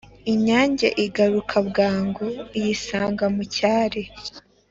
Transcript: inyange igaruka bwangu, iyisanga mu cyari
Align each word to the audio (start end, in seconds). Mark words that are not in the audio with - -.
inyange 0.31 0.87
igaruka 1.05 1.55
bwangu, 1.69 2.25
iyisanga 2.57 3.25
mu 3.35 3.43
cyari 3.55 4.03